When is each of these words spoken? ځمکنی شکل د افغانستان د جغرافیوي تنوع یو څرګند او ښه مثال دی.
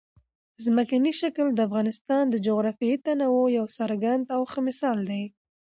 ځمکنی 0.65 1.11
شکل 1.21 1.47
د 1.53 1.59
افغانستان 1.67 2.23
د 2.29 2.35
جغرافیوي 2.47 2.97
تنوع 3.05 3.45
یو 3.57 3.65
څرګند 3.77 4.23
او 4.35 4.41
ښه 4.51 4.59
مثال 4.67 4.97
دی. 5.09 5.23